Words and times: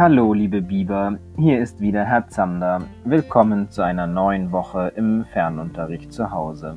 Hallo, 0.00 0.32
liebe 0.32 0.62
Biber, 0.62 1.18
hier 1.36 1.58
ist 1.58 1.80
wieder 1.80 2.04
Herr 2.04 2.28
Zander. 2.28 2.82
Willkommen 3.04 3.68
zu 3.68 3.82
einer 3.82 4.06
neuen 4.06 4.52
Woche 4.52 4.92
im 4.94 5.24
Fernunterricht 5.24 6.12
zu 6.12 6.30
Hause. 6.30 6.76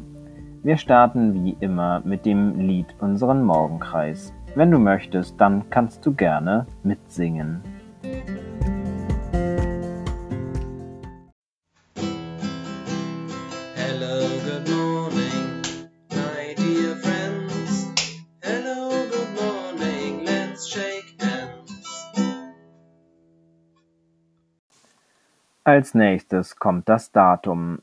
Wir 0.63 0.75
starten 0.75 1.35
wie 1.35 1.55
immer 1.59 2.01
mit 2.03 2.25
dem 2.25 2.57
Lied 2.57 2.87
unseren 2.99 3.43
Morgenkreis. 3.43 4.33
Wenn 4.55 4.71
du 4.71 4.79
möchtest, 4.79 5.39
dann 5.39 5.69
kannst 5.69 6.03
du 6.03 6.15
gerne 6.15 6.65
mitsingen. 6.81 7.61
Hello, 13.75 14.25
good 14.47 14.67
morning, 14.67 15.30
Als 25.71 25.93
nächstes 25.93 26.57
kommt 26.57 26.89
das 26.89 27.13
Datum. 27.13 27.79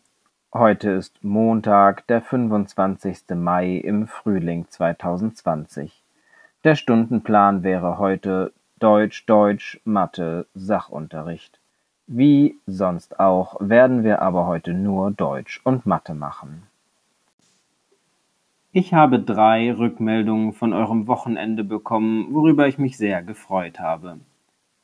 Heute 0.53 0.91
ist 0.91 1.25
Montag, 1.25 2.07
der 2.09 2.21
25. 2.21 3.35
Mai 3.35 3.77
im 3.77 4.07
Frühling 4.07 4.67
2020. 4.69 6.03
Der 6.65 6.75
Stundenplan 6.75 7.63
wäre 7.63 7.97
heute 7.97 8.53
Deutsch, 8.79 9.25
Deutsch, 9.25 9.81
Mathe, 9.85 10.45
Sachunterricht. 10.55 11.61
Wie 12.07 12.57
sonst 12.67 13.19
auch 13.21 13.57
werden 13.59 14.05
wir 14.05 14.21
aber 14.21 14.45
heute 14.47 14.75
nur 14.75 15.11
Deutsch 15.11 15.63
und 15.65 15.87
Mathe 15.87 16.13
machen. 16.13 16.65
Ich 18.71 18.93
habe 18.93 19.19
drei 19.19 19.73
Rückmeldungen 19.73 20.53
von 20.53 20.75
eurem 20.75 21.07
Wochenende 21.07 21.65
bekommen, 21.65 22.35
worüber 22.35 22.69
ich 22.69 22.77
mich 22.77 22.99
sehr 22.99 23.23
gefreut 23.23 23.81
habe. 23.81 24.19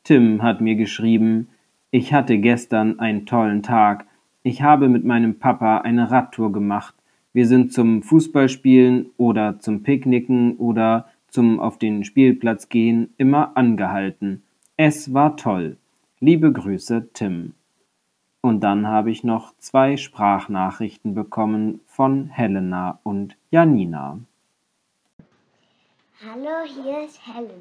Tim 0.04 0.42
hat 0.42 0.62
mir 0.62 0.76
geschrieben, 0.76 1.48
ich 1.94 2.12
hatte 2.12 2.38
gestern 2.38 2.98
einen 2.98 3.24
tollen 3.24 3.62
Tag. 3.62 4.06
Ich 4.42 4.62
habe 4.62 4.88
mit 4.88 5.04
meinem 5.04 5.38
Papa 5.38 5.78
eine 5.78 6.10
Radtour 6.10 6.50
gemacht. 6.50 6.92
Wir 7.32 7.46
sind 7.46 7.72
zum 7.72 8.02
Fußballspielen 8.02 9.10
oder 9.16 9.60
zum 9.60 9.84
Picknicken 9.84 10.56
oder 10.56 11.08
zum 11.28 11.60
auf 11.60 11.78
den 11.78 12.02
Spielplatz 12.02 12.68
gehen 12.68 13.14
immer 13.16 13.56
angehalten. 13.56 14.42
Es 14.76 15.14
war 15.14 15.36
toll. 15.36 15.76
Liebe 16.18 16.50
Grüße, 16.50 17.10
Tim. 17.12 17.54
Und 18.40 18.64
dann 18.64 18.88
habe 18.88 19.12
ich 19.12 19.22
noch 19.22 19.56
zwei 19.58 19.96
Sprachnachrichten 19.96 21.14
bekommen 21.14 21.78
von 21.86 22.26
Helena 22.26 22.98
und 23.04 23.36
Janina. 23.52 24.18
Hallo, 26.28 26.64
hier 26.66 27.04
ist 27.04 27.24
Helena. 27.24 27.52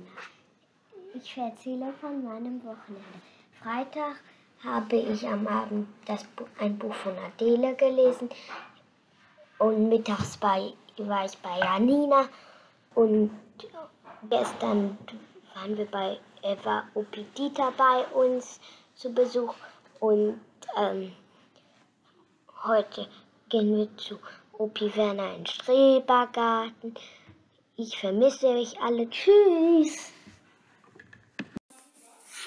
Ich 1.14 1.38
erzähle 1.38 1.94
von 2.02 2.24
meinem 2.24 2.60
Wochenende. 2.64 3.33
Freitag 3.64 4.18
habe 4.62 4.98
ich 4.98 5.26
am 5.26 5.48
Abend 5.48 5.88
das, 6.06 6.26
ein 6.60 6.78
Buch 6.78 6.94
von 6.96 7.14
Adele 7.18 7.74
gelesen 7.76 8.30
und 9.58 9.88
mittags 9.88 10.36
bei, 10.36 10.74
war 10.98 11.24
ich 11.24 11.38
bei 11.38 11.60
Janina 11.60 12.28
und 12.94 13.32
gestern 14.30 14.98
waren 15.56 15.78
wir 15.78 15.86
bei 15.86 16.20
Eva 16.42 16.84
Opidita 16.94 17.72
bei 17.78 18.06
uns 18.08 18.60
zu 18.96 19.14
Besuch 19.14 19.56
und 20.02 20.42
ähm, 20.76 21.14
heute 22.66 23.08
gehen 23.48 23.78
wir 23.78 23.98
zu 23.98 24.20
Opi 24.58 24.94
Werner 24.94 25.36
in 25.36 25.46
Strebergarten. 25.46 26.96
Ich 27.78 27.98
vermisse 27.98 28.48
euch 28.48 28.80
alle. 28.82 29.10
Tschüss. 29.10 30.12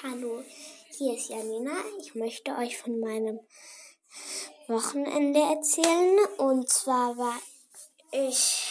Hallo, 0.03 0.43
hier 0.97 1.15
ist 1.15 1.29
Janina. 1.29 1.73
Ich 1.99 2.15
möchte 2.15 2.55
euch 2.55 2.77
von 2.77 2.99
meinem 2.99 3.39
Wochenende 4.67 5.39
erzählen. 5.39 6.17
Und 6.37 6.69
zwar 6.69 7.17
war 7.17 7.39
ich 8.11 8.67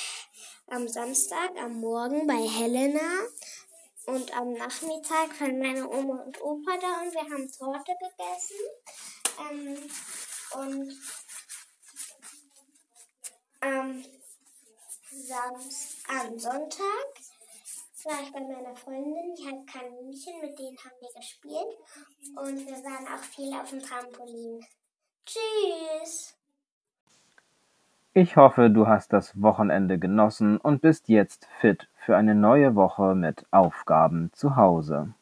am 0.66 0.88
Samstag, 0.88 1.50
am 1.56 1.80
Morgen 1.80 2.26
bei 2.26 2.48
Helena 2.48 3.00
und 4.06 4.36
am 4.36 4.54
Nachmittag 4.54 5.40
waren 5.40 5.58
meine 5.60 5.88
Oma 5.88 6.22
und 6.24 6.40
Opa 6.40 6.76
da 6.80 7.02
und 7.02 7.14
wir 7.14 7.22
haben 7.22 7.50
Torte 7.52 7.92
gegessen. 8.00 8.56
Ähm, 9.48 9.90
und 10.52 10.98
am, 13.60 14.04
Samst 15.10 15.96
am 16.08 16.38
Sonntag 16.38 17.06
war 18.06 18.22
ich 18.22 18.32
bei 18.32 18.40
meiner 18.40 18.74
Freundin, 18.74 19.34
die 19.34 19.46
hat 19.46 19.66
Kaninchen, 19.66 20.40
mit 20.40 20.58
denen 20.58 20.78
haben 20.78 20.96
wir 21.00 21.12
gespielt. 21.14 21.76
Und 22.36 22.66
wir 22.66 22.84
waren 22.84 23.06
auch 23.08 23.22
viel 23.22 23.52
auf 23.52 23.68
dem 23.70 23.80
Trampolin. 23.80 24.60
Tschüss! 25.24 26.36
Ich 28.14 28.36
hoffe, 28.36 28.70
du 28.70 28.86
hast 28.86 29.12
das 29.12 29.40
Wochenende 29.42 29.98
genossen 29.98 30.56
und 30.56 30.80
bist 30.80 31.08
jetzt 31.08 31.46
fit 31.60 31.88
für 31.96 32.16
eine 32.16 32.34
neue 32.34 32.74
Woche 32.74 33.14
mit 33.14 33.44
Aufgaben 33.50 34.30
zu 34.32 34.56
Hause. 34.56 35.12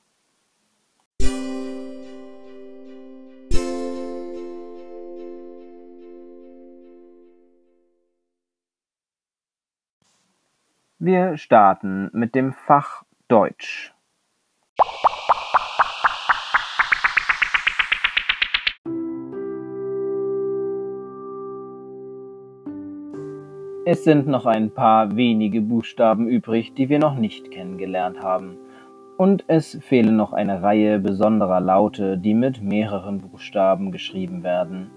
Wir 11.07 11.37
starten 11.37 12.09
mit 12.15 12.35
dem 12.35 12.55
Fach 12.55 13.03
Deutsch. 13.29 13.93
Es 23.85 24.03
sind 24.05 24.29
noch 24.29 24.47
ein 24.47 24.71
paar 24.71 25.15
wenige 25.15 25.61
Buchstaben 25.61 26.27
übrig, 26.27 26.73
die 26.73 26.89
wir 26.89 26.99
noch 26.99 27.17
nicht 27.17 27.51
kennengelernt 27.51 28.23
haben. 28.23 28.57
Und 29.19 29.45
es 29.47 29.77
fehlen 29.83 30.17
noch 30.17 30.33
eine 30.33 30.63
Reihe 30.63 30.99
besonderer 30.99 31.61
Laute, 31.61 32.17
die 32.17 32.33
mit 32.33 32.63
mehreren 32.63 33.21
Buchstaben 33.21 33.93
geschrieben 33.93 34.43
werden. 34.43 34.91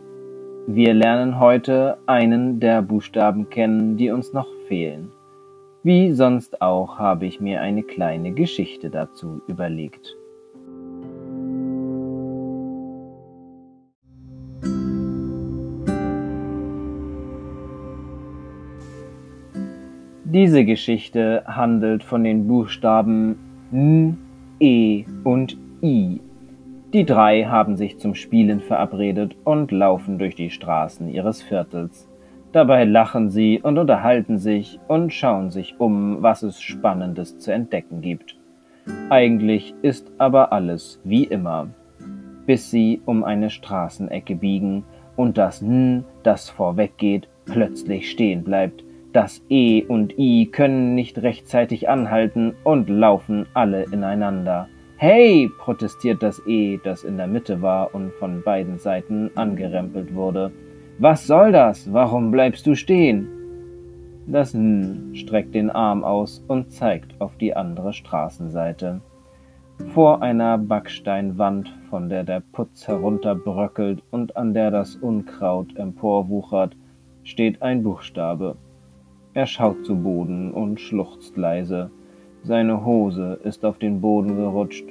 Wir 0.68 0.94
lernen 0.94 1.38
heute 1.38 1.98
einen 2.06 2.62
der 2.62 2.82
Buchstaben 2.82 3.50
kennen, 3.50 3.98
die 3.98 4.10
uns 4.10 4.32
noch 4.32 4.48
fehlen. 4.70 5.12
Wie 5.88 6.12
sonst 6.12 6.62
auch 6.62 7.00
habe 7.00 7.26
ich 7.26 7.40
mir 7.40 7.62
eine 7.62 7.82
kleine 7.82 8.34
Geschichte 8.34 8.90
dazu 8.90 9.42
überlegt. 9.48 10.18
Diese 20.26 20.66
Geschichte 20.66 21.46
handelt 21.48 22.04
von 22.04 22.26
den 22.26 22.50
Buchstaben 22.50 23.38
N, 23.72 24.18
E 24.60 25.06
und 25.24 25.58
I. 25.82 26.20
Die 26.92 27.06
drei 27.06 27.46
haben 27.46 27.78
sich 27.78 27.98
zum 27.98 28.14
Spielen 28.14 28.60
verabredet 28.60 29.38
und 29.46 29.72
laufen 29.72 30.20
durch 30.20 30.36
die 30.36 30.50
Straßen 30.50 31.08
ihres 31.08 31.42
Viertels. 31.42 32.10
Dabei 32.52 32.86
lachen 32.86 33.30
sie 33.30 33.60
und 33.62 33.78
unterhalten 33.78 34.38
sich 34.38 34.80
und 34.88 35.12
schauen 35.12 35.52
sich 35.52 35.76
um, 35.80 36.22
was 36.22 36.44
es 36.44 36.62
Spannendes 36.62 37.40
zu 37.40 37.52
entdecken 37.52 38.02
gibt. 38.02 38.38
Eigentlich 39.10 39.76
ist 39.82 40.12
aber 40.18 40.54
alles 40.54 41.02
wie 41.04 41.26
immer, 41.26 41.68
bis 42.46 42.72
sie 42.72 43.02
um 43.06 43.24
eine 43.24 43.50
Straßenecke 43.50 44.36
biegen 44.36 44.86
und 45.18 45.38
das 45.38 45.62
N, 45.62 46.06
das 46.24 46.50
vorweggeht, 46.50 47.28
plötzlich 47.46 48.10
stehen 48.10 48.44
bleibt. 48.44 48.84
Das 49.12 49.42
E 49.50 49.84
und 49.84 50.18
I 50.18 50.48
können 50.52 50.96
nicht 50.96 51.22
rechtzeitig 51.22 51.90
anhalten 51.90 52.54
und 52.64 52.90
laufen 52.90 53.46
alle 53.54 53.84
ineinander. 53.84 54.70
Hey, 54.98 55.50
protestiert 55.60 56.24
das 56.24 56.42
E, 56.48 56.80
das 56.84 57.04
in 57.04 57.18
der 57.18 57.28
Mitte 57.28 57.62
war 57.62 57.94
und 57.94 58.14
von 58.14 58.42
beiden 58.42 58.80
Seiten 58.80 59.32
angerempelt 59.36 60.14
wurde. 60.14 60.52
Was 61.00 61.28
soll 61.28 61.52
das? 61.52 61.94
Warum 61.94 62.32
bleibst 62.32 62.66
du 62.66 62.74
stehen? 62.74 63.28
Das 64.26 64.56
N 64.56 65.12
streckt 65.14 65.54
den 65.54 65.70
Arm 65.70 66.04
aus 66.04 66.44
und 66.48 66.72
zeigt 66.72 67.22
auf 67.22 67.38
die 67.38 67.56
andere 67.56 67.94
Straßenseite. 67.94 69.02
Vor 69.94 70.24
einer 70.24 70.58
Backsteinwand, 70.58 71.72
von 71.92 72.10
der 72.10 72.24
der 72.24 72.42
Putz 72.52 72.88
herunterbröckelt 72.88 74.02
und 74.10 74.36
an 74.38 74.56
der 74.56 74.72
das 74.72 74.96
Unkraut 74.96 75.76
emporwuchert, 75.76 76.76
steht 77.22 77.62
ein 77.62 77.84
Buchstabe. 77.84 78.56
Er 79.36 79.46
schaut 79.46 79.86
zu 79.86 79.98
Boden 79.98 80.52
und 80.52 80.80
schluchzt 80.80 81.38
leise. 81.38 81.92
Seine 82.42 82.84
Hose 82.84 83.40
ist 83.44 83.64
auf 83.66 83.78
den 83.78 84.02
Boden 84.02 84.36
gerutscht 84.36 84.86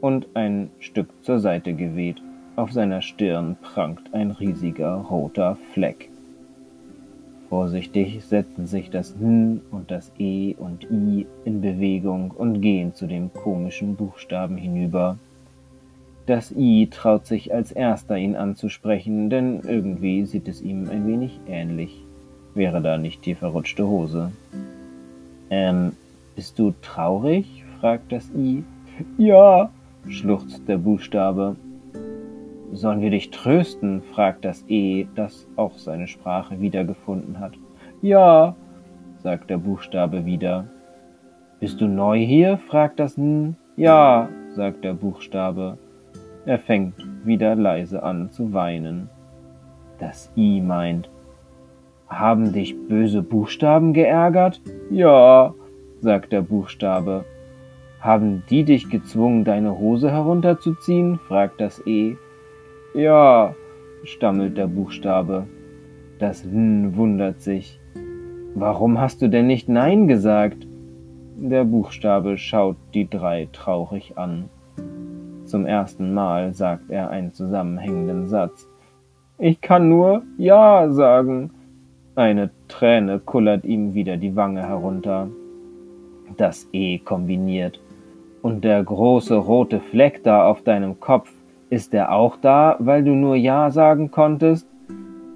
und 0.00 0.28
ein 0.32 0.70
Stück 0.78 1.08
zur 1.20 1.40
Seite 1.40 1.74
geweht. 1.74 2.22
Auf 2.54 2.70
seiner 2.70 3.00
Stirn 3.00 3.56
prangt 3.62 4.12
ein 4.12 4.30
riesiger 4.30 4.96
roter 4.96 5.56
Fleck. 5.72 6.10
Vorsichtig 7.48 8.22
setzen 8.24 8.66
sich 8.66 8.90
das 8.90 9.14
N 9.18 9.62
und 9.70 9.90
das 9.90 10.12
E 10.18 10.54
und 10.58 10.86
I 10.90 11.26
in 11.46 11.62
Bewegung 11.62 12.30
und 12.30 12.60
gehen 12.60 12.94
zu 12.94 13.06
dem 13.06 13.32
komischen 13.32 13.96
Buchstaben 13.96 14.58
hinüber. 14.58 15.18
Das 16.26 16.52
I 16.52 16.88
traut 16.90 17.26
sich 17.26 17.54
als 17.54 17.72
erster 17.72 18.18
ihn 18.18 18.36
anzusprechen, 18.36 19.30
denn 19.30 19.60
irgendwie 19.66 20.26
sieht 20.26 20.46
es 20.46 20.60
ihm 20.60 20.90
ein 20.90 21.06
wenig 21.06 21.40
ähnlich. 21.48 22.04
Wäre 22.54 22.82
da 22.82 22.98
nicht 22.98 23.24
die 23.24 23.34
verrutschte 23.34 23.86
Hose. 23.88 24.30
Ähm, 25.48 25.92
bist 26.36 26.58
du 26.58 26.74
traurig? 26.82 27.64
fragt 27.80 28.12
das 28.12 28.30
I. 28.36 28.62
Ja, 29.16 29.70
schluchzt 30.06 30.68
der 30.68 30.76
Buchstabe. 30.76 31.56
Sollen 32.72 33.02
wir 33.02 33.10
dich 33.10 33.30
trösten? 33.30 34.02
fragt 34.02 34.44
das 34.46 34.64
E, 34.66 35.06
das 35.14 35.46
auch 35.56 35.76
seine 35.76 36.08
Sprache 36.08 36.60
wiedergefunden 36.60 37.38
hat. 37.38 37.52
Ja, 38.00 38.56
sagt 39.18 39.50
der 39.50 39.58
Buchstabe 39.58 40.24
wieder. 40.24 40.66
Bist 41.60 41.80
du 41.80 41.86
neu 41.86 42.18
hier? 42.18 42.58
fragt 42.68 42.98
das 42.98 43.18
N. 43.18 43.56
Ja, 43.76 44.28
sagt 44.54 44.84
der 44.84 44.94
Buchstabe. 44.94 45.76
Er 46.46 46.58
fängt 46.58 46.94
wieder 47.24 47.54
leise 47.54 48.02
an 48.02 48.30
zu 48.30 48.52
weinen. 48.52 49.08
Das 49.98 50.32
I 50.36 50.60
meint, 50.60 51.08
haben 52.08 52.52
dich 52.52 52.74
böse 52.88 53.22
Buchstaben 53.22 53.92
geärgert? 53.92 54.60
Ja, 54.90 55.54
sagt 56.00 56.32
der 56.32 56.42
Buchstabe. 56.42 57.24
Haben 58.00 58.42
die 58.50 58.64
dich 58.64 58.90
gezwungen, 58.90 59.44
deine 59.44 59.78
Hose 59.78 60.10
herunterzuziehen? 60.10 61.18
fragt 61.18 61.60
das 61.60 61.80
E. 61.86 62.16
Ja, 62.94 63.54
stammelt 64.04 64.58
der 64.58 64.66
Buchstabe. 64.66 65.46
Das 66.18 66.44
N 66.44 66.94
wundert 66.94 67.40
sich. 67.40 67.80
Warum 68.54 69.00
hast 69.00 69.22
du 69.22 69.30
denn 69.30 69.46
nicht 69.46 69.66
Nein 69.66 70.08
gesagt? 70.08 70.66
Der 71.36 71.64
Buchstabe 71.64 72.36
schaut 72.36 72.76
die 72.92 73.08
drei 73.08 73.48
traurig 73.50 74.18
an. 74.18 74.50
Zum 75.44 75.64
ersten 75.64 76.12
Mal 76.12 76.52
sagt 76.52 76.90
er 76.90 77.08
einen 77.08 77.32
zusammenhängenden 77.32 78.26
Satz. 78.26 78.68
Ich 79.38 79.62
kann 79.62 79.88
nur 79.88 80.22
Ja 80.36 80.90
sagen. 80.90 81.50
Eine 82.14 82.50
Träne 82.68 83.20
kullert 83.20 83.64
ihm 83.64 83.94
wieder 83.94 84.18
die 84.18 84.36
Wange 84.36 84.68
herunter. 84.68 85.28
Das 86.36 86.68
E 86.72 86.98
kombiniert. 86.98 87.80
Und 88.42 88.64
der 88.64 88.84
große 88.84 89.36
rote 89.36 89.80
Fleck 89.80 90.22
da 90.24 90.46
auf 90.46 90.62
deinem 90.62 91.00
Kopf, 91.00 91.32
ist 91.72 91.94
er 91.94 92.12
auch 92.12 92.36
da, 92.36 92.76
weil 92.80 93.02
du 93.02 93.14
nur 93.14 93.34
Ja 93.34 93.70
sagen 93.70 94.10
konntest? 94.10 94.68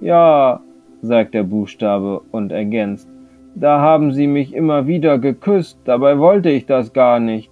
Ja, 0.02 0.60
sagt 1.00 1.32
der 1.32 1.44
Buchstabe 1.44 2.20
und 2.30 2.52
ergänzt. 2.52 3.08
Da 3.54 3.80
haben 3.80 4.12
sie 4.12 4.26
mich 4.26 4.52
immer 4.52 4.86
wieder 4.86 5.18
geküsst, 5.18 5.80
dabei 5.86 6.18
wollte 6.18 6.50
ich 6.50 6.66
das 6.66 6.92
gar 6.92 7.20
nicht. 7.20 7.50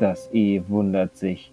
Das 0.00 0.28
E 0.34 0.62
wundert 0.66 1.14
sich. 1.14 1.52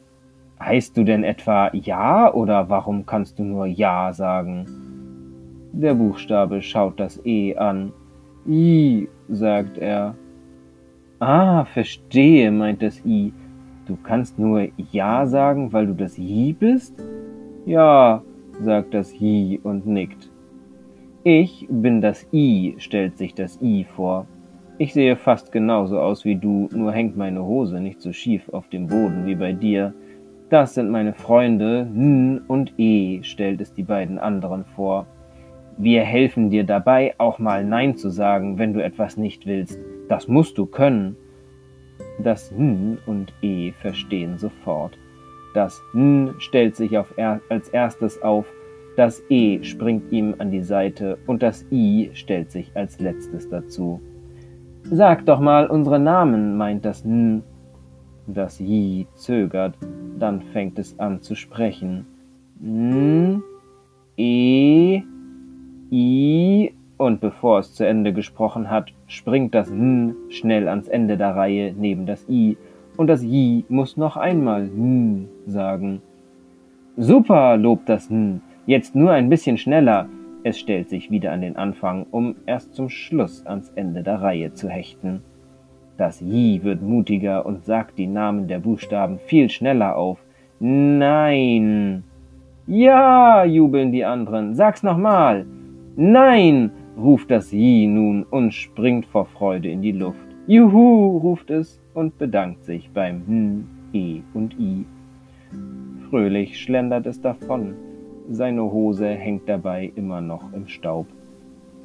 Heißt 0.59 0.97
du 0.97 1.03
denn 1.03 1.23
etwa 1.23 1.69
Ja 1.71 2.33
oder 2.33 2.67
warum 2.67 3.05
kannst 3.05 3.37
du 3.37 3.43
nur 3.43 3.67
Ja 3.67 4.11
sagen? 4.11 4.65
Der 5.71 5.93
Buchstabe 5.93 6.63
schaut 6.63 6.99
das 6.99 7.23
E 7.23 7.55
an. 7.55 7.93
I, 8.47 9.07
sagt 9.29 9.77
er. 9.77 10.15
Ah, 11.19 11.65
verstehe, 11.65 12.49
meint 12.51 12.81
das 12.81 13.05
I. 13.05 13.33
Du 13.85 13.97
kannst 14.01 14.39
nur 14.39 14.67
Ja 14.91 15.25
sagen, 15.25 15.73
weil 15.73 15.87
du 15.87 15.93
das 15.93 16.17
I 16.17 16.55
bist? 16.57 16.95
Ja, 17.65 18.23
sagt 18.61 18.93
das 18.93 19.13
I 19.19 19.59
und 19.63 19.85
nickt. 19.85 20.31
Ich 21.23 21.67
bin 21.69 22.01
das 22.01 22.27
I, 22.33 22.75
stellt 22.77 23.17
sich 23.17 23.33
das 23.33 23.61
I 23.61 23.83
vor. 23.83 24.27
Ich 24.77 24.93
sehe 24.93 25.15
fast 25.15 25.51
genauso 25.51 25.99
aus 25.99 26.25
wie 26.25 26.35
du, 26.35 26.67
nur 26.73 26.91
hängt 26.91 27.15
meine 27.15 27.45
Hose 27.45 27.79
nicht 27.79 28.01
so 28.01 28.11
schief 28.11 28.49
auf 28.49 28.67
dem 28.69 28.87
Boden 28.87 29.25
wie 29.25 29.35
bei 29.35 29.53
dir. 29.53 29.93
Das 30.49 30.73
sind 30.73 30.89
meine 30.89 31.13
Freunde 31.13 31.87
N 31.93 32.41
und 32.47 32.73
E, 32.77 33.21
stellt 33.23 33.61
es 33.61 33.73
die 33.73 33.83
beiden 33.83 34.17
anderen 34.17 34.65
vor. 34.75 35.07
Wir 35.77 36.01
helfen 36.01 36.49
dir 36.49 36.63
dabei, 36.63 37.15
auch 37.17 37.39
mal 37.39 37.65
Nein 37.65 37.95
zu 37.95 38.09
sagen, 38.09 38.59
wenn 38.59 38.73
du 38.73 38.83
etwas 38.83 39.17
nicht 39.17 39.45
willst. 39.45 39.79
Das 40.09 40.27
musst 40.27 40.57
du 40.57 40.65
können. 40.65 41.15
Das 42.19 42.51
N 42.51 42.97
und 43.05 43.33
E 43.41 43.71
verstehen 43.71 44.37
sofort. 44.37 44.97
Das 45.53 45.81
N 45.93 46.33
stellt 46.39 46.75
sich 46.75 46.93
er 46.93 47.41
als 47.49 47.69
erstes 47.69 48.21
auf, 48.21 48.45
das 48.95 49.23
E 49.29 49.63
springt 49.63 50.11
ihm 50.11 50.35
an 50.37 50.51
die 50.51 50.61
Seite 50.61 51.17
und 51.25 51.41
das 51.41 51.65
I 51.71 52.11
stellt 52.13 52.51
sich 52.51 52.71
als 52.75 52.99
letztes 52.99 53.49
dazu. 53.49 53.99
Sag 54.83 55.25
doch 55.25 55.39
mal 55.39 55.67
unsere 55.67 55.99
Namen, 55.99 56.57
meint 56.57 56.85
das 56.85 57.03
N 57.03 57.43
das 58.27 58.59
Yi 58.59 59.07
zögert, 59.15 59.77
dann 60.17 60.41
fängt 60.41 60.79
es 60.79 60.97
an 60.99 61.21
zu 61.21 61.35
sprechen. 61.35 62.05
N, 62.61 63.43
E, 64.17 65.01
I 65.91 66.73
und 67.05 67.21
bevor 67.21 67.59
es 67.59 67.73
zu 67.73 67.85
Ende 67.85 68.13
gesprochen 68.13 68.69
hat, 68.69 68.93
springt 69.07 69.53
das 69.53 69.69
N 69.69 70.15
schnell 70.29 70.67
ans 70.67 70.87
Ende 70.87 71.17
der 71.17 71.35
Reihe 71.35 71.73
neben 71.77 72.05
das 72.05 72.27
I 72.29 72.57
und 72.97 73.07
das 73.07 73.23
Yi 73.23 73.65
muss 73.69 73.97
noch 73.97 74.17
einmal 74.17 74.63
N 74.63 75.27
sagen. 75.45 76.01
Super, 76.97 77.57
lobt 77.57 77.89
das 77.89 78.09
N, 78.09 78.41
jetzt 78.65 78.95
nur 78.95 79.11
ein 79.11 79.29
bisschen 79.29 79.57
schneller. 79.57 80.07
Es 80.43 80.59
stellt 80.59 80.89
sich 80.89 81.09
wieder 81.09 81.31
an 81.31 81.41
den 81.41 81.55
Anfang, 81.55 82.05
um 82.11 82.35
erst 82.45 82.75
zum 82.75 82.89
Schluss 82.89 83.45
ans 83.45 83.71
Ende 83.75 84.03
der 84.03 84.21
Reihe 84.21 84.53
zu 84.53 84.69
hechten. 84.69 85.21
Das 85.97 86.21
Yi 86.21 86.63
wird 86.63 86.81
mutiger 86.81 87.45
und 87.45 87.65
sagt 87.65 87.97
die 87.97 88.07
Namen 88.07 88.47
der 88.47 88.59
Buchstaben 88.59 89.19
viel 89.19 89.49
schneller 89.49 89.95
auf. 89.95 90.19
Nein. 90.59 92.03
Ja, 92.65 93.43
jubeln 93.43 93.91
die 93.91 94.05
anderen. 94.05 94.55
Sag's 94.55 94.83
nochmal. 94.83 95.45
Nein, 95.95 96.71
ruft 96.97 97.31
das 97.31 97.51
Yi 97.51 97.87
nun 97.87 98.23
und 98.23 98.53
springt 98.53 99.05
vor 99.05 99.25
Freude 99.25 99.69
in 99.69 99.81
die 99.81 99.91
Luft. 99.91 100.27
Juhu, 100.47 101.17
ruft 101.17 101.49
es 101.49 101.81
und 101.93 102.17
bedankt 102.17 102.63
sich 102.63 102.89
beim 102.91 103.23
N, 103.27 103.67
E 103.93 104.21
und 104.33 104.59
I. 104.59 104.85
Fröhlich 106.09 106.59
schlendert 106.59 107.05
es 107.05 107.21
davon. 107.21 107.75
Seine 108.29 108.63
Hose 108.63 109.07
hängt 109.07 109.49
dabei 109.49 109.91
immer 109.95 110.21
noch 110.21 110.53
im 110.53 110.67
Staub. 110.67 111.07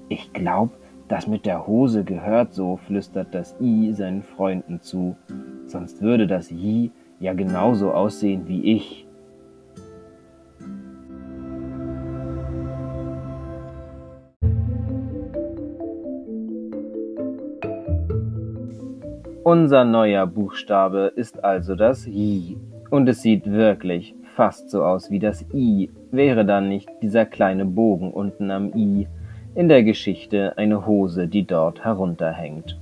Ich 0.08 0.32
glaub, 0.32 0.70
das 1.08 1.26
mit 1.26 1.46
der 1.46 1.66
Hose 1.66 2.04
gehört 2.04 2.52
so, 2.52 2.76
flüstert 2.76 3.34
das 3.34 3.56
I 3.60 3.92
seinen 3.92 4.22
Freunden 4.22 4.80
zu, 4.80 5.16
sonst 5.66 6.02
würde 6.02 6.26
das 6.26 6.52
I 6.52 6.90
ja 7.18 7.32
genauso 7.32 7.92
aussehen 7.92 8.46
wie 8.46 8.74
ich. 8.74 9.07
Unser 19.44 19.84
neuer 19.84 20.26
Buchstabe 20.26 21.12
ist 21.14 21.42
also 21.44 21.74
das 21.74 22.06
I. 22.06 22.58
Und 22.90 23.08
es 23.08 23.22
sieht 23.22 23.50
wirklich 23.50 24.14
fast 24.34 24.70
so 24.70 24.84
aus 24.84 25.10
wie 25.10 25.18
das 25.18 25.44
I, 25.54 25.90
wäre 26.10 26.44
dann 26.44 26.68
nicht 26.68 26.88
dieser 27.02 27.24
kleine 27.24 27.64
Bogen 27.64 28.10
unten 28.10 28.50
am 28.50 28.72
I, 28.74 29.06
in 29.54 29.68
der 29.68 29.84
Geschichte 29.84 30.56
eine 30.58 30.86
Hose, 30.86 31.28
die 31.28 31.46
dort 31.46 31.84
herunterhängt. 31.84 32.78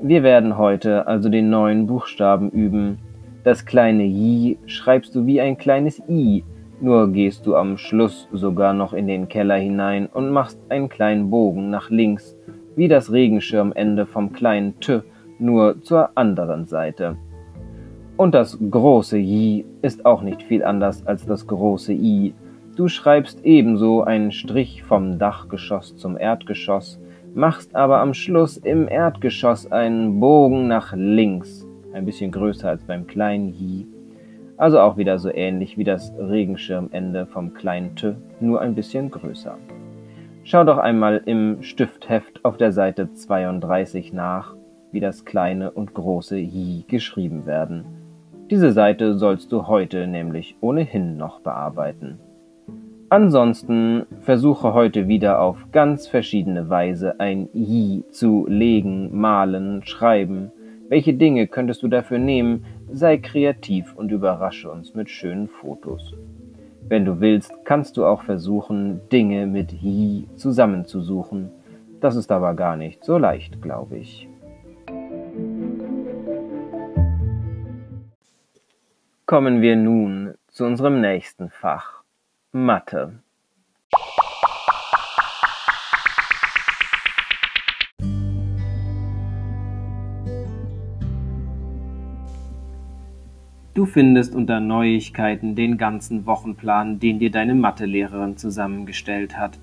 Wir 0.00 0.22
werden 0.22 0.56
heute 0.56 1.06
also 1.06 1.28
den 1.28 1.50
neuen 1.50 1.86
Buchstaben 1.86 2.50
üben. 2.50 2.98
Das 3.44 3.66
kleine 3.66 4.04
J 4.04 4.58
schreibst 4.66 5.14
du 5.14 5.26
wie 5.26 5.40
ein 5.40 5.58
kleines 5.58 6.00
I, 6.08 6.44
nur 6.80 7.10
gehst 7.12 7.46
du 7.46 7.56
am 7.56 7.76
Schluss 7.76 8.28
sogar 8.32 8.74
noch 8.74 8.92
in 8.92 9.08
den 9.08 9.28
Keller 9.28 9.56
hinein 9.56 10.06
und 10.06 10.30
machst 10.30 10.60
einen 10.68 10.88
kleinen 10.88 11.30
Bogen 11.30 11.70
nach 11.70 11.90
links, 11.90 12.36
wie 12.76 12.86
das 12.86 13.10
Regenschirmende 13.10 14.06
vom 14.06 14.32
kleinen 14.32 14.78
T, 14.78 15.00
nur 15.40 15.82
zur 15.82 16.10
anderen 16.16 16.66
Seite. 16.66 17.16
Und 18.16 18.34
das 18.34 18.58
große 18.58 19.18
J 19.18 19.64
ist 19.82 20.04
auch 20.04 20.22
nicht 20.22 20.42
viel 20.42 20.64
anders 20.64 21.06
als 21.06 21.24
das 21.24 21.46
große 21.46 21.92
I, 21.92 22.34
Du 22.78 22.86
schreibst 22.86 23.44
ebenso 23.44 24.04
einen 24.04 24.30
Strich 24.30 24.84
vom 24.84 25.18
Dachgeschoss 25.18 25.96
zum 25.96 26.16
Erdgeschoss, 26.16 27.00
machst 27.34 27.74
aber 27.74 27.98
am 27.98 28.14
Schluss 28.14 28.56
im 28.56 28.86
Erdgeschoss 28.86 29.72
einen 29.72 30.20
Bogen 30.20 30.68
nach 30.68 30.94
links, 30.94 31.66
ein 31.92 32.04
bisschen 32.04 32.30
größer 32.30 32.68
als 32.68 32.84
beim 32.84 33.08
kleinen 33.08 33.48
J. 33.48 33.88
Also 34.58 34.78
auch 34.78 34.96
wieder 34.96 35.18
so 35.18 35.28
ähnlich 35.28 35.76
wie 35.76 35.82
das 35.82 36.14
Regenschirmende 36.20 37.26
vom 37.26 37.52
kleinen 37.52 37.96
T, 37.96 38.14
nur 38.38 38.60
ein 38.60 38.76
bisschen 38.76 39.10
größer. 39.10 39.58
Schau 40.44 40.62
doch 40.62 40.78
einmal 40.78 41.20
im 41.26 41.60
Stiftheft 41.64 42.44
auf 42.44 42.58
der 42.58 42.70
Seite 42.70 43.12
32 43.12 44.12
nach, 44.12 44.54
wie 44.92 45.00
das 45.00 45.24
kleine 45.24 45.70
und 45.70 45.94
große 45.94 46.38
J 46.38 46.86
geschrieben 46.88 47.46
werden. 47.46 47.84
Diese 48.50 48.72
Seite 48.72 49.18
sollst 49.18 49.52
du 49.52 49.66
heute 49.66 50.06
nämlich 50.06 50.56
ohnehin 50.60 51.16
noch 51.16 51.40
bearbeiten. 51.40 52.18
Ansonsten 53.10 54.06
versuche 54.20 54.74
heute 54.74 55.08
wieder 55.08 55.40
auf 55.40 55.72
ganz 55.72 56.06
verschiedene 56.06 56.68
Weise 56.68 57.20
ein 57.20 57.48
I 57.54 58.04
zu 58.10 58.46
legen, 58.48 59.18
malen, 59.18 59.82
schreiben. 59.84 60.52
Welche 60.88 61.14
Dinge 61.14 61.46
könntest 61.46 61.82
du 61.82 61.88
dafür 61.88 62.18
nehmen? 62.18 62.64
Sei 62.90 63.16
kreativ 63.16 63.94
und 63.96 64.12
überrasche 64.12 64.70
uns 64.70 64.94
mit 64.94 65.08
schönen 65.08 65.48
Fotos. 65.48 66.14
Wenn 66.88 67.04
du 67.04 67.20
willst, 67.20 67.52
kannst 67.64 67.96
du 67.96 68.04
auch 68.04 68.22
versuchen, 68.22 69.00
Dinge 69.10 69.46
mit 69.46 69.72
Yi 69.72 70.26
zusammenzusuchen. 70.36 71.50
Das 72.00 72.14
ist 72.14 72.30
aber 72.30 72.54
gar 72.54 72.76
nicht 72.76 73.04
so 73.04 73.18
leicht, 73.18 73.60
glaube 73.62 73.98
ich. 73.98 74.27
Kommen 79.30 79.60
wir 79.60 79.76
nun 79.76 80.32
zu 80.46 80.64
unserem 80.64 81.02
nächsten 81.02 81.50
Fach, 81.50 82.02
Mathe. 82.50 83.18
Du 93.74 93.84
findest 93.84 94.34
unter 94.34 94.60
Neuigkeiten 94.60 95.54
den 95.54 95.76
ganzen 95.76 96.24
Wochenplan, 96.24 96.98
den 96.98 97.18
dir 97.18 97.30
deine 97.30 97.54
Mathelehrerin 97.54 98.38
zusammengestellt 98.38 99.36
hat. 99.36 99.58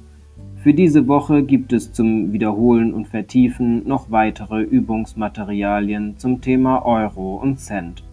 Für 0.57 0.75
diese 0.75 1.07
Woche 1.07 1.41
gibt 1.41 1.73
es 1.73 1.91
zum 1.91 2.31
Wiederholen 2.31 2.93
und 2.93 3.07
Vertiefen 3.07 3.87
noch 3.87 4.11
weitere 4.11 4.61
Übungsmaterialien 4.61 6.19
zum 6.19 6.39
Thema 6.41 6.85
Euro 6.85 7.37
und 7.37 7.59
Cent. 7.59 8.03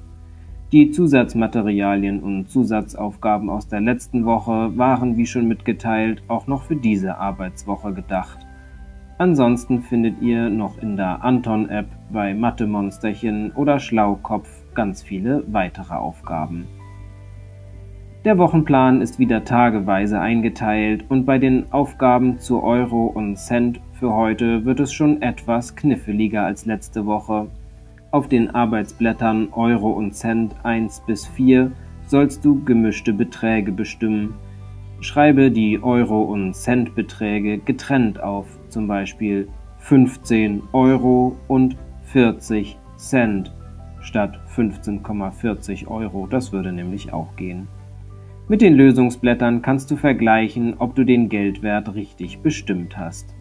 Die 0.73 0.91
Zusatzmaterialien 0.91 2.21
und 2.23 2.49
Zusatzaufgaben 2.49 3.51
aus 3.51 3.69
der 3.69 3.83
letzten 3.83 4.25
Woche 4.25 4.73
waren, 4.79 5.19
wie 5.19 5.27
schon 5.27 5.47
mitgeteilt, 5.47 6.23
auch 6.29 6.47
noch 6.47 6.63
für 6.63 6.77
diese 6.77 7.19
Arbeitswoche 7.19 7.93
gedacht. 7.93 8.39
Ansonsten 9.19 9.83
findet 9.83 10.23
ihr 10.23 10.49
noch 10.49 10.79
in 10.79 10.97
der 10.97 11.23
Anton-App 11.23 11.89
bei 12.11 12.33
Mathe-Monsterchen 12.33 13.53
oder 13.53 13.79
Schlaukopf 13.79 14.49
ganz 14.75 15.03
viele 15.03 15.45
weitere 15.49 15.93
Aufgaben. 15.93 16.67
Der 18.25 18.39
Wochenplan 18.39 19.03
ist 19.03 19.19
wieder 19.19 19.45
tageweise 19.45 20.21
eingeteilt 20.21 21.05
und 21.11 21.27
bei 21.27 21.37
den 21.39 21.71
Aufgaben 21.71 22.39
zu 22.39 22.63
Euro 22.63 23.09
und 23.09 23.37
Cent 23.37 23.79
für 23.93 24.15
heute 24.15 24.65
wird 24.65 24.81
es 24.81 24.91
schon 24.95 25.21
etwas 25.21 25.77
kniffliger 25.77 26.47
als 26.47 26.65
letzte 26.65 27.05
Woche. 27.05 27.49
Auf 28.13 28.29
den 28.29 28.55
Arbeitsblättern 28.55 29.49
Euro 29.53 29.91
und 29.91 30.15
Cent 30.15 30.55
1 30.65 31.05
bis 31.07 31.27
4 31.27 31.73
sollst 32.07 32.45
du 32.45 32.63
gemischte 32.63 33.15
Beträge 33.15 33.73
bestimmen. 33.73 34.35
Schreibe 35.01 35.51
die 35.51 35.83
Euro- 35.83 36.25
und 36.25 36.55
Centbeträge 36.55 37.57
getrennt 37.57 38.23
auf, 38.23 38.47
zum 38.69 38.87
Beispiel 38.87 39.49
15 39.79 40.63
Euro 40.75 41.37
und 41.49 41.79
40 42.05 42.77
Cent 42.99 43.51
statt 44.03 44.39
15,40 44.55 45.87
Euro. 45.89 46.27
Das 46.27 46.53
würde 46.53 46.71
nämlich 46.71 47.15
auch 47.15 47.35
gehen. 47.37 47.67
Mit 48.47 48.61
den 48.61 48.75
Lösungsblättern 48.75 49.63
kannst 49.63 49.91
du 49.91 49.97
vergleichen, 49.97 50.75
ob 50.79 50.95
du 50.95 51.05
den 51.05 51.31
Geldwert 51.31 51.95
richtig 51.95 52.41
bestimmt 52.41 52.99
hast. 52.99 53.35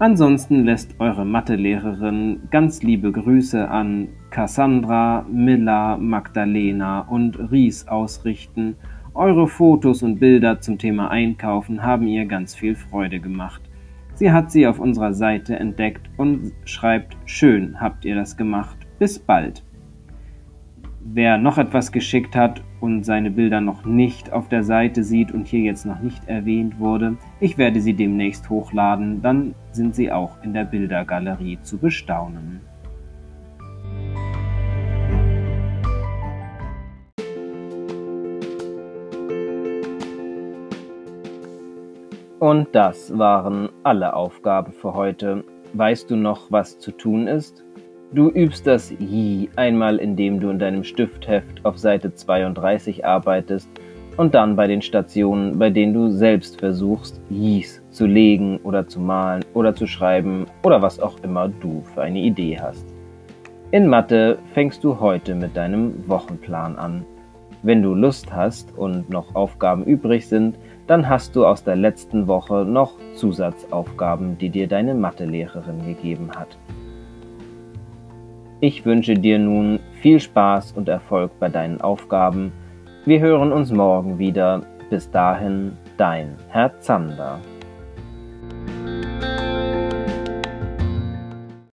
Ansonsten 0.00 0.64
lässt 0.64 0.94
eure 1.00 1.24
Mathelehrerin 1.24 2.42
ganz 2.52 2.84
liebe 2.84 3.10
Grüße 3.10 3.68
an 3.68 4.06
Cassandra, 4.30 5.26
Milla, 5.28 5.96
Magdalena 5.96 7.00
und 7.00 7.36
Ries 7.50 7.88
ausrichten. 7.88 8.76
Eure 9.14 9.48
Fotos 9.48 10.04
und 10.04 10.20
Bilder 10.20 10.60
zum 10.60 10.78
Thema 10.78 11.10
Einkaufen 11.10 11.82
haben 11.82 12.06
ihr 12.06 12.26
ganz 12.26 12.54
viel 12.54 12.76
Freude 12.76 13.18
gemacht. 13.18 13.60
Sie 14.14 14.30
hat 14.30 14.52
sie 14.52 14.68
auf 14.68 14.78
unserer 14.78 15.14
Seite 15.14 15.56
entdeckt 15.56 16.08
und 16.16 16.52
schreibt, 16.64 17.16
schön 17.24 17.80
habt 17.80 18.04
ihr 18.04 18.14
das 18.14 18.36
gemacht. 18.36 18.76
Bis 19.00 19.18
bald. 19.18 19.64
Wer 21.10 21.38
noch 21.38 21.56
etwas 21.56 21.90
geschickt 21.90 22.36
hat 22.36 22.62
und 22.80 23.02
seine 23.02 23.30
Bilder 23.30 23.62
noch 23.62 23.86
nicht 23.86 24.30
auf 24.30 24.50
der 24.50 24.62
Seite 24.62 25.02
sieht 25.02 25.32
und 25.32 25.46
hier 25.46 25.60
jetzt 25.60 25.86
noch 25.86 26.00
nicht 26.00 26.28
erwähnt 26.28 26.78
wurde, 26.78 27.16
ich 27.40 27.56
werde 27.56 27.80
sie 27.80 27.94
demnächst 27.94 28.50
hochladen, 28.50 29.22
dann 29.22 29.54
sind 29.72 29.94
sie 29.94 30.12
auch 30.12 30.32
in 30.42 30.52
der 30.52 30.64
Bildergalerie 30.64 31.58
zu 31.62 31.78
bestaunen. 31.78 32.60
Und 42.38 42.68
das 42.72 43.16
waren 43.16 43.70
alle 43.82 44.12
Aufgaben 44.12 44.72
für 44.72 44.92
heute. 44.92 45.42
Weißt 45.72 46.10
du 46.10 46.16
noch, 46.16 46.52
was 46.52 46.78
zu 46.78 46.92
tun 46.92 47.26
ist? 47.26 47.64
Du 48.10 48.30
übst 48.30 48.66
das 48.66 48.90
Yi 48.90 49.50
einmal, 49.56 49.98
indem 49.98 50.40
du 50.40 50.48
in 50.48 50.58
deinem 50.58 50.82
Stiftheft 50.82 51.62
auf 51.66 51.76
Seite 51.76 52.14
32 52.14 53.04
arbeitest 53.04 53.68
und 54.16 54.34
dann 54.34 54.56
bei 54.56 54.66
den 54.66 54.80
Stationen, 54.80 55.58
bei 55.58 55.68
denen 55.68 55.92
du 55.92 56.08
selbst 56.08 56.58
versuchst, 56.58 57.20
Yis 57.28 57.82
zu 57.90 58.06
legen 58.06 58.60
oder 58.62 58.86
zu 58.86 58.98
malen 58.98 59.44
oder 59.52 59.74
zu 59.74 59.86
schreiben 59.86 60.46
oder 60.62 60.80
was 60.80 60.98
auch 61.00 61.18
immer 61.22 61.50
du 61.50 61.82
für 61.82 62.00
eine 62.00 62.20
Idee 62.20 62.58
hast. 62.58 62.86
In 63.72 63.86
Mathe 63.86 64.38
fängst 64.54 64.82
du 64.82 64.98
heute 64.98 65.34
mit 65.34 65.54
deinem 65.54 66.08
Wochenplan 66.08 66.76
an. 66.76 67.04
Wenn 67.62 67.82
du 67.82 67.92
Lust 67.92 68.32
hast 68.32 68.72
und 68.78 69.10
noch 69.10 69.34
Aufgaben 69.34 69.84
übrig 69.84 70.26
sind, 70.26 70.58
dann 70.86 71.10
hast 71.10 71.36
du 71.36 71.44
aus 71.44 71.62
der 71.62 71.76
letzten 71.76 72.26
Woche 72.26 72.64
noch 72.64 72.94
Zusatzaufgaben, 73.16 74.38
die 74.38 74.48
dir 74.48 74.66
deine 74.66 74.94
Mathelehrerin 74.94 75.84
gegeben 75.84 76.30
hat. 76.34 76.56
Ich 78.60 78.84
wünsche 78.84 79.14
dir 79.14 79.38
nun 79.38 79.78
viel 80.02 80.18
Spaß 80.18 80.72
und 80.72 80.88
Erfolg 80.88 81.30
bei 81.38 81.48
deinen 81.48 81.80
Aufgaben. 81.80 82.52
Wir 83.04 83.20
hören 83.20 83.52
uns 83.52 83.70
morgen 83.70 84.18
wieder. 84.18 84.62
Bis 84.90 85.08
dahin, 85.10 85.76
dein 85.96 86.34
Herr 86.48 86.76
Zander. 86.80 87.38